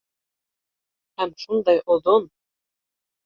[1.19, 2.25] Һәм шундай оҙон!